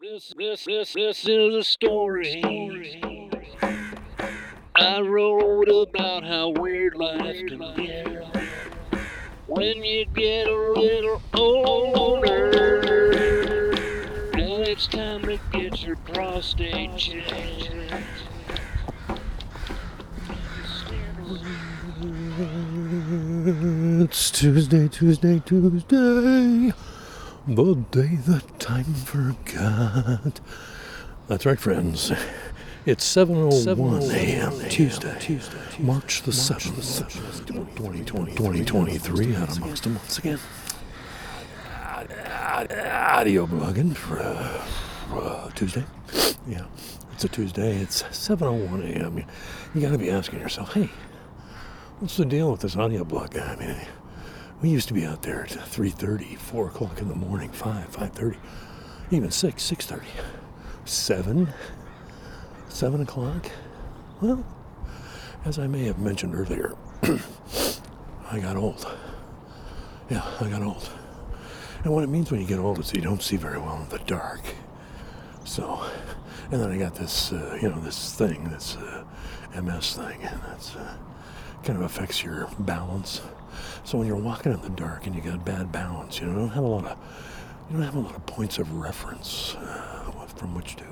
This, 0.00 0.32
this, 0.36 0.64
this, 0.64 0.94
this 0.94 1.28
is 1.28 1.54
a 1.54 1.62
story. 1.62 2.42
I 4.74 5.00
wrote 5.00 5.68
about 5.68 6.24
how 6.24 6.48
weird 6.48 6.94
life 6.94 7.36
can 7.46 7.74
get 7.76 8.08
when 9.46 9.84
you 9.84 10.06
get 10.06 10.48
a 10.48 10.72
little 10.72 11.20
older. 11.34 12.50
Now 14.32 14.62
it's 14.62 14.86
time 14.86 15.20
to 15.22 15.38
get 15.52 15.82
your 15.82 15.96
prostate 15.96 16.96
checked. 16.96 17.70
It's 24.00 24.30
Tuesday, 24.30 24.88
Tuesday, 24.88 25.40
Tuesday. 25.40 26.72
The 27.46 27.74
day 27.90 28.16
that 28.26 28.58
time 28.58 28.94
forgot. 28.94 30.40
That's 31.28 31.44
right, 31.44 31.60
friends. 31.60 32.10
It's 32.86 33.04
7.01 33.04 34.10
a.m. 34.14 34.70
Tuesday, 34.70 35.14
Tuesday, 35.20 35.58
March 35.78 36.22
the 36.22 36.30
7th, 36.30 37.46
2023, 37.46 39.36
out 39.36 39.56
amongst 39.58 39.82
them 39.82 39.96
once 39.96 40.18
again. 40.18 40.38
Audio 41.86 43.46
blogging 43.46 43.94
for 43.94 44.20
uh, 44.20 44.66
uh, 45.14 45.50
Tuesday. 45.50 45.84
Yeah, 46.46 46.64
it's 47.12 47.24
a 47.24 47.28
Tuesday. 47.28 47.76
It's 47.76 48.04
7.01 48.04 48.90
a.m. 48.96 49.18
You, 49.18 49.24
you 49.74 49.80
got 49.82 49.92
to 49.92 49.98
be 49.98 50.10
asking 50.10 50.40
yourself, 50.40 50.72
hey, 50.72 50.88
what's 52.00 52.16
the 52.16 52.24
deal 52.24 52.50
with 52.50 52.60
this 52.60 52.76
audio 52.76 53.04
blog? 53.04 53.36
I 53.36 53.56
mean, 53.56 53.76
we 54.62 54.70
used 54.70 54.88
to 54.88 54.94
be 54.94 55.04
out 55.04 55.22
there 55.22 55.42
at 55.42 55.50
3.30, 55.50 56.36
4 56.38 56.68
o'clock 56.68 57.00
in 57.00 57.08
the 57.08 57.14
morning, 57.14 57.50
5, 57.50 57.90
5.30, 57.90 58.36
even 59.10 59.30
6, 59.30 59.70
6.30, 59.70 60.02
7, 60.84 61.48
7 62.68 63.00
o'clock. 63.00 63.50
Well, 64.20 64.44
as 65.44 65.58
I 65.58 65.66
may 65.66 65.84
have 65.84 65.98
mentioned 65.98 66.34
earlier, 66.34 66.74
I 68.30 68.38
got 68.40 68.56
old. 68.56 68.86
Yeah, 70.08 70.24
I 70.40 70.48
got 70.48 70.62
old. 70.62 70.90
And 71.82 71.92
what 71.92 72.02
it 72.02 72.08
means 72.08 72.30
when 72.30 72.40
you 72.40 72.46
get 72.46 72.58
old 72.58 72.78
is 72.78 72.92
you 72.94 73.02
don't 73.02 73.22
see 73.22 73.36
very 73.36 73.58
well 73.58 73.82
in 73.82 73.88
the 73.90 73.98
dark. 74.06 74.40
So, 75.44 75.84
and 76.50 76.60
then 76.60 76.70
I 76.70 76.78
got 76.78 76.94
this, 76.94 77.32
uh, 77.32 77.58
you 77.60 77.68
know, 77.68 77.78
this 77.80 78.14
thing, 78.14 78.44
this 78.44 78.76
uh, 78.76 79.04
MS 79.60 79.96
thing, 79.96 80.22
and 80.22 80.40
that's 80.42 80.74
uh, 80.74 80.96
kind 81.62 81.78
of 81.78 81.84
affects 81.84 82.22
your 82.22 82.48
balance. 82.58 83.20
So 83.84 83.98
when 83.98 84.06
you're 84.06 84.16
walking 84.16 84.52
in 84.52 84.60
the 84.60 84.70
dark 84.70 85.06
and 85.06 85.14
you 85.14 85.20
got 85.20 85.44
bad 85.44 85.70
balance, 85.70 86.20
you 86.20 86.26
don't 86.26 86.48
have 86.48 86.64
a 86.64 86.66
lot 86.66 86.84
of, 86.86 86.98
you 87.70 87.76
don't 87.76 87.84
have 87.84 87.94
a 87.94 88.00
lot 88.00 88.16
of 88.16 88.26
points 88.26 88.58
of 88.58 88.72
reference 88.74 89.54
uh, 89.56 90.26
from 90.36 90.54
which 90.54 90.76
to 90.76 90.84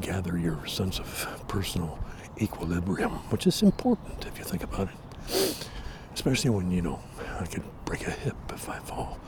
gather 0.00 0.38
your 0.38 0.64
sense 0.66 0.98
of 0.98 1.44
personal 1.48 1.98
equilibrium, 2.40 3.12
which 3.30 3.46
is 3.46 3.62
important 3.62 4.26
if 4.26 4.38
you 4.38 4.44
think 4.44 4.62
about 4.62 4.88
it. 4.88 5.68
Especially 6.14 6.50
when 6.50 6.70
you 6.70 6.82
know 6.82 7.00
I 7.40 7.46
could 7.46 7.62
break 7.84 8.06
a 8.06 8.10
hip 8.10 8.36
if 8.50 8.68
I 8.68 8.78
fall, 8.78 9.18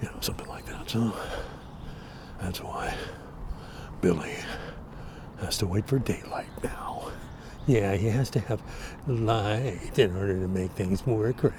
you 0.00 0.08
know, 0.08 0.16
something 0.20 0.46
like 0.46 0.66
that. 0.66 0.88
So 0.88 1.12
that's 2.40 2.62
why 2.62 2.94
Billy 4.00 4.36
has 5.40 5.58
to 5.58 5.66
wait 5.66 5.86
for 5.86 5.98
daylight 5.98 6.48
now. 6.62 7.10
Yeah, 7.68 7.96
he 7.96 8.08
has 8.08 8.30
to 8.30 8.40
have 8.40 8.62
light 9.06 9.98
in 9.98 10.16
order 10.16 10.40
to 10.40 10.48
make 10.48 10.70
things 10.70 11.06
work 11.06 11.44
right. 11.44 11.52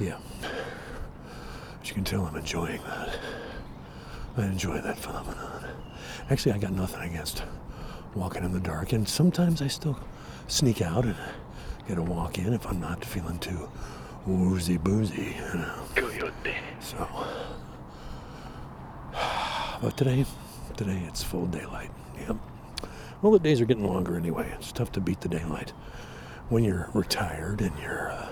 Yeah. 0.00 0.16
As 1.82 1.88
you 1.88 1.94
can 1.94 2.04
tell, 2.04 2.24
I'm 2.24 2.36
enjoying 2.36 2.80
that. 2.84 3.18
I 4.38 4.46
enjoy 4.46 4.80
that 4.80 4.98
phenomenon. 4.98 5.62
Actually, 6.30 6.52
I 6.52 6.58
got 6.58 6.72
nothing 6.72 7.02
against 7.02 7.42
walking 8.14 8.44
in 8.44 8.52
the 8.54 8.60
dark, 8.60 8.94
and 8.94 9.06
sometimes 9.06 9.60
I 9.60 9.66
still 9.66 10.00
sneak 10.48 10.80
out 10.80 11.04
and 11.04 11.16
get 11.86 11.98
a 11.98 12.02
walk 12.02 12.38
in 12.38 12.54
if 12.54 12.66
I'm 12.66 12.80
not 12.80 13.04
feeling 13.04 13.38
too 13.40 13.68
woozy 14.26 14.78
boozy, 14.78 15.36
you 15.36 15.58
know. 15.58 15.84
So, 16.80 16.96
but 19.82 19.98
today, 19.98 20.24
today 20.78 21.02
it's 21.08 21.22
full 21.22 21.44
daylight. 21.44 21.90
Yep. 22.20 22.36
Well, 23.24 23.32
the 23.32 23.38
days 23.38 23.58
are 23.62 23.64
getting 23.64 23.86
longer 23.86 24.18
anyway. 24.18 24.52
It's 24.58 24.70
tough 24.70 24.92
to 24.92 25.00
beat 25.00 25.22
the 25.22 25.30
daylight. 25.30 25.70
When 26.50 26.62
you're 26.62 26.90
retired 26.92 27.62
and 27.62 27.72
you're 27.80 28.10
uh, 28.10 28.28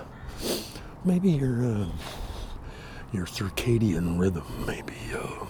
maybe 1.03 1.31
your 1.31 1.65
uh, 1.65 1.87
your 3.11 3.25
circadian 3.25 4.19
rhythm 4.19 4.45
maybe 4.67 4.93
uh, 5.15 5.47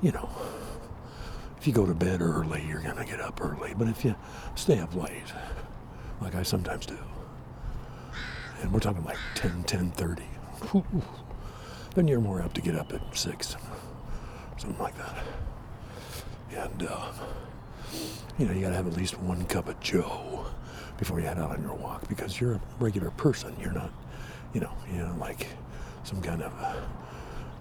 you 0.00 0.12
know 0.12 0.30
if 1.58 1.66
you 1.66 1.74
go 1.74 1.84
to 1.84 1.92
bed 1.92 2.22
early 2.22 2.64
you're 2.66 2.80
gonna 2.80 3.04
get 3.04 3.20
up 3.20 3.42
early. 3.42 3.74
But 3.76 3.88
if 3.88 4.06
you 4.06 4.14
stay 4.54 4.78
up 4.78 4.94
late 4.94 5.34
like 6.22 6.34
i 6.34 6.42
sometimes 6.42 6.86
do 6.86 6.96
and 8.62 8.72
we're 8.72 8.80
talking 8.80 9.04
like 9.04 9.18
10 9.34 9.64
10 9.64 9.90
30 9.90 10.22
then 11.94 12.08
you're 12.08 12.20
more 12.20 12.40
apt 12.40 12.54
to 12.54 12.62
get 12.62 12.74
up 12.74 12.90
at 12.94 13.02
6 13.14 13.56
something 14.56 14.78
like 14.78 14.96
that. 14.96 15.16
And 16.52 16.88
uh, 16.88 17.12
you 18.38 18.46
know 18.46 18.52
you 18.52 18.60
gotta 18.60 18.74
have 18.74 18.86
at 18.86 18.94
least 18.94 19.18
one 19.18 19.44
cup 19.46 19.68
of 19.68 19.78
joe 19.80 20.46
before 21.00 21.18
you 21.18 21.26
head 21.26 21.38
out 21.38 21.50
on 21.50 21.62
your 21.62 21.72
walk 21.74 22.06
because 22.08 22.38
you're 22.38 22.52
a 22.52 22.60
regular 22.78 23.10
person. 23.12 23.56
You're 23.60 23.72
not 23.72 23.90
you 24.52 24.60
know 24.60 24.70
you 24.92 24.98
know 24.98 25.16
like 25.18 25.48
some 26.04 26.20
kind 26.20 26.42
of 26.42 26.52
uh, 26.60 26.76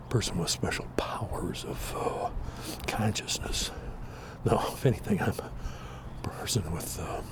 person 0.10 0.38
with 0.38 0.50
special 0.50 0.86
powers 0.98 1.64
of 1.64 1.96
uh, 1.98 2.30
consciousness. 2.86 3.72
No 4.46 4.60
if 4.74 4.86
anything 4.86 5.22
i'm 5.22 5.34
a 5.40 6.28
person 6.28 6.70
with 6.72 7.00
um, 7.00 7.24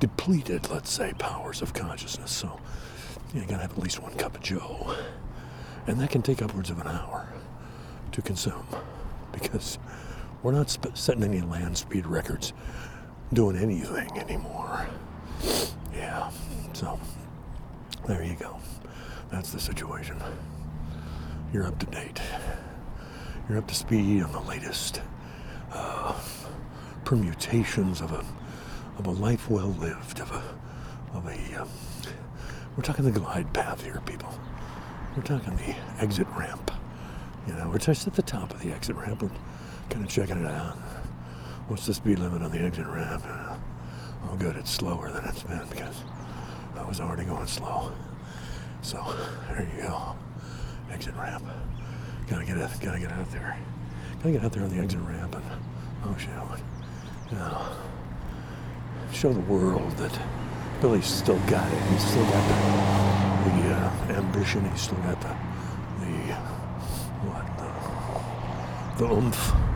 depleted 0.00 0.68
let's 0.70 0.90
say 0.90 1.12
powers 1.18 1.62
of 1.62 1.72
consciousness. 1.72 2.32
So 2.32 2.60
you, 3.32 3.40
know, 3.40 3.42
you 3.42 3.48
gotta 3.48 3.62
have 3.62 3.72
at 3.72 3.78
least 3.78 4.02
one 4.02 4.14
cup 4.14 4.34
of 4.34 4.42
joe. 4.42 4.96
And 5.86 6.00
that 6.00 6.10
can 6.10 6.22
take 6.22 6.42
upwards 6.42 6.70
of 6.70 6.80
an 6.80 6.88
hour 6.88 7.28
to 8.12 8.22
consume 8.22 8.66
because 9.32 9.78
we're 10.44 10.52
not 10.52 10.68
sp- 10.70 10.94
setting 10.94 11.24
any 11.24 11.40
land 11.40 11.76
speed 11.76 12.06
records 12.06 12.52
doing 13.32 13.56
anything 13.56 14.16
anymore. 14.18 14.86
Yeah, 15.92 16.30
so 16.74 17.00
there 18.06 18.22
you 18.22 18.36
go. 18.36 18.58
That's 19.32 19.50
the 19.50 19.58
situation. 19.58 20.22
You're 21.52 21.66
up 21.66 21.78
to 21.78 21.86
date. 21.86 22.20
You're 23.48 23.58
up 23.58 23.66
to 23.68 23.74
speed 23.74 24.22
on 24.22 24.32
the 24.32 24.40
latest 24.40 25.00
uh, 25.72 26.14
permutations 27.04 28.00
of 28.00 28.12
a 28.12 28.24
of 28.98 29.06
a 29.06 29.10
life 29.10 29.50
well 29.50 29.68
lived, 29.80 30.20
of 30.20 30.30
a 30.30 30.42
of 31.16 31.26
a. 31.26 31.62
Um, 31.62 31.68
we're 32.76 32.82
talking 32.82 33.04
the 33.04 33.18
glide 33.18 33.52
path 33.54 33.82
here, 33.82 34.02
people. 34.04 34.32
We're 35.16 35.22
talking 35.22 35.56
the 35.56 35.74
exit 36.02 36.26
ramp. 36.36 36.70
You 37.46 37.54
know, 37.54 37.70
we're 37.70 37.78
just 37.78 38.06
at 38.06 38.14
the 38.14 38.22
top 38.22 38.52
of 38.52 38.60
the 38.60 38.72
exit 38.72 38.96
ramp. 38.96 39.22
We're 39.22 39.30
kind 39.90 40.04
of 40.04 40.10
checking 40.10 40.44
it 40.44 40.46
out. 40.46 40.76
What's 41.68 41.86
the 41.86 41.94
speed 41.94 42.18
limit 42.18 42.42
on 42.42 42.50
the 42.50 42.60
exit 42.60 42.86
ramp? 42.86 43.24
Oh, 43.26 44.36
good, 44.36 44.56
it's 44.56 44.70
slower 44.70 45.10
than 45.10 45.24
it's 45.24 45.42
been 45.42 45.66
because 45.70 46.04
I 46.76 46.84
was 46.84 47.00
already 47.00 47.24
going 47.24 47.46
slow. 47.46 47.92
So 48.82 49.02
there 49.48 49.66
you 49.76 49.82
go, 49.82 50.16
exit 50.90 51.14
ramp. 51.16 51.44
Gotta 52.28 52.44
get 52.44 52.56
it, 52.56 52.70
gotta 52.80 52.98
get 52.98 53.12
out 53.12 53.30
there. 53.30 53.56
Gotta 54.18 54.32
get 54.32 54.44
out 54.44 54.52
there 54.52 54.62
on 54.64 54.70
the 54.70 54.82
exit 54.82 55.00
ramp 55.00 55.34
and 55.34 55.44
oh 56.04 56.16
shit, 56.18 56.30
you 57.30 57.36
know, 57.38 57.66
show 59.12 59.32
the 59.32 59.40
world 59.40 59.90
that 59.92 60.18
Billy's 60.80 61.06
still 61.06 61.38
got 61.46 61.70
it. 61.72 61.82
He's 61.90 62.04
still 62.04 62.24
got 62.24 62.48
the, 62.48 63.50
the 63.50 63.74
uh, 63.74 64.18
ambition. 64.18 64.68
He's 64.70 64.82
still 64.82 64.98
got 64.98 65.20
the 65.20 65.34
the 66.00 66.34
what 67.24 67.46
the, 68.98 69.04
the 69.06 69.12
oomph. 69.12 69.73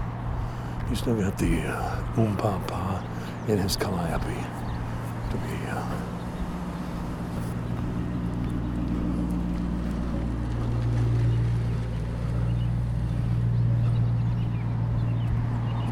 He's 0.89 1.01
still 1.01 1.17
got 1.17 1.37
the 1.37 1.61
uh, 1.69 2.19
oom 2.19 2.35
pa 2.39 2.59
pa 2.67 3.05
in 3.47 3.59
his 3.59 3.77
calliope 3.77 4.25
to 5.31 5.37
be. 5.37 5.55
Uh, 5.69 6.19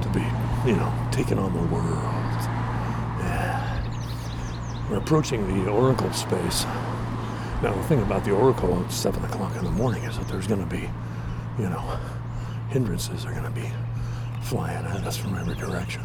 to 0.01 0.09
be, 0.09 0.25
you 0.71 0.77
know, 0.77 0.93
taking 1.13 1.39
on 1.39 1.53
the 1.53 1.75
world. 1.75 1.93
Yeah. 3.21 3.83
We're 4.89 4.97
approaching 4.97 5.65
the 5.65 5.71
Oracle 5.71 6.11
space. 6.15 6.65
Now, 7.63 7.75
the 7.75 7.83
thing 7.85 8.01
about 8.01 8.25
the 8.25 8.31
Oracle 8.31 8.83
at 8.83 8.91
7 8.91 9.23
o'clock 9.25 9.57
in 9.57 9.65
the 9.65 9.71
morning 9.71 10.05
is 10.05 10.17
that 10.17 10.27
there's 10.29 10.47
going 10.47 10.61
to 10.61 10.67
be, 10.67 10.89
you 11.59 11.69
know, 11.69 11.99
hindrances 12.71 13.27
are 13.27 13.33
going 13.33 13.45
to 13.45 13.51
be 13.51 13.71
flying 14.47 14.87
at 14.87 15.05
us 15.05 15.17
from 15.17 15.37
every 15.37 15.57
direction. 15.57 16.03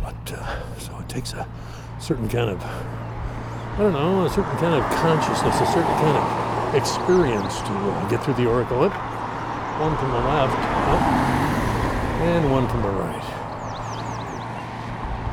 But, 0.00 0.32
uh, 0.32 0.78
so 0.78 0.96
it 1.00 1.08
takes 1.08 1.32
a 1.32 1.48
certain 1.98 2.28
kind 2.28 2.48
of, 2.48 2.62
I 2.62 3.78
don't 3.78 3.92
know, 3.92 4.24
a 4.24 4.30
certain 4.30 4.56
kind 4.58 4.74
of 4.74 4.88
consciousness, 5.02 5.60
a 5.60 5.66
certain 5.66 5.94
kind 5.98 6.16
of 6.16 6.74
experience 6.76 7.58
to 7.58 7.72
uh, 7.74 8.08
get 8.08 8.22
through 8.22 8.34
the 8.34 8.46
Oracle. 8.46 8.84
It, 8.84 8.92
one 9.82 9.96
from 9.98 10.12
the 10.12 10.22
left, 10.30 10.54
up, 10.54 11.02
and 12.22 12.52
one 12.52 12.68
from 12.68 12.82
the 12.82 12.90
right. 12.90 13.26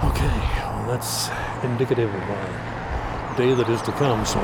Okay, 0.10 0.38
well, 0.58 0.88
that's 0.88 1.30
indicative 1.64 2.10
of 2.10 2.22
our 2.24 3.38
day 3.38 3.54
that 3.54 3.70
is 3.70 3.82
to 3.84 3.92
come, 3.92 4.26
so 4.26 4.40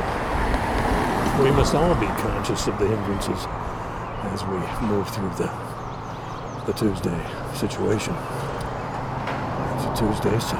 we 1.41 1.49
must 1.49 1.73
all 1.73 1.95
be 1.95 2.05
conscious 2.21 2.67
of 2.67 2.77
the 2.77 2.85
hindrances 2.85 3.47
as 4.29 4.45
we 4.45 4.57
move 4.87 5.09
through 5.09 5.29
the, 5.41 5.49
the 6.67 6.73
Tuesday 6.73 7.17
situation. 7.55 8.13
It's 9.73 9.85
a 9.85 9.93
Tuesday, 9.95 10.37
so 10.37 10.57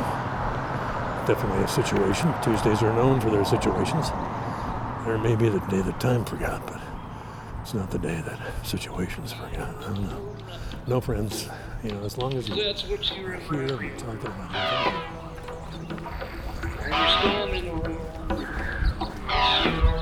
definitely 1.27 1.61
a 1.61 1.67
situation. 1.67 2.33
Tuesdays 2.41 2.81
are 2.81 2.93
known 2.93 3.19
for 3.19 3.29
their 3.29 3.43
situations. 3.43 4.09
There 5.05 5.17
may 5.17 5.35
be 5.35 5.49
the 5.49 5.59
day 5.69 5.81
that 5.81 5.99
time 5.99 6.23
forgot, 6.23 6.65
but 6.65 6.79
it's 7.61 7.73
not 7.73 7.91
the 7.91 7.99
day 7.99 8.21
that 8.21 8.39
situations 8.65 9.33
forgot. 9.33 9.75
I 9.79 9.81
don't 9.81 10.03
know. 10.03 10.35
No 10.87 11.01
friends, 11.01 11.49
you 11.83 11.91
know, 11.91 12.01
as 12.05 12.17
long 12.17 12.33
as 12.35 12.47
you're 12.47 12.63
That's 12.63 12.87
what 12.87 13.11
you 13.11 13.27
here 13.27 13.97
talking 13.97 14.27
about 14.27 15.17
And 19.29 19.96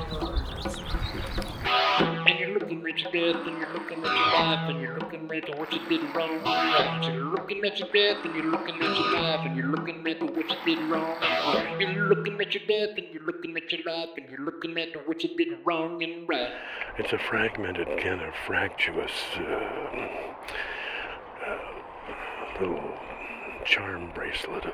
death, 3.12 3.48
and 3.48 3.58
you're 3.58 3.74
looking 3.74 4.04
at 4.04 4.16
your 4.16 4.34
life, 4.34 4.70
and 4.70 4.82
you're 4.82 4.98
looking 4.98 5.32
at 5.32 5.60
what 5.60 5.72
you 5.74 5.80
did 5.90 6.16
wrong 6.16 6.42
right. 6.44 7.02
You're 7.04 7.24
looking 7.26 7.64
at 7.66 7.80
your 7.80 7.90
death, 7.90 8.26
and 8.26 8.36
you're 8.36 8.46
looking 8.46 8.76
at 8.76 8.98
your 9.00 9.12
life, 9.14 9.40
and 9.46 9.56
you're 9.56 9.68
looking 9.68 10.08
at 10.08 10.22
what 10.22 10.50
you 10.50 10.58
did 10.66 10.80
wrong. 10.90 11.16
You're 11.80 12.10
looking 12.10 12.40
at 12.42 12.54
your 12.54 12.66
death, 12.68 12.98
and 12.98 13.08
you're 13.14 13.24
looking 13.24 13.56
at 13.58 13.72
your 13.72 13.82
life, 13.86 14.10
and 14.18 14.30
you're 14.30 14.46
looking 14.46 14.78
at 14.78 15.08
what 15.08 15.24
you 15.24 15.36
did 15.38 15.60
wrong 15.66 16.04
and 16.04 16.28
right. 16.28 16.52
It's 16.98 17.14
a 17.14 17.18
fragmented, 17.18 17.88
kind 18.00 18.22
of 18.22 18.34
fractious 18.46 19.12
uh, 19.38 19.42
uh, 21.46 21.58
little 22.60 22.94
charm 23.66 24.12
bracelet 24.14 24.66
of 24.66 24.74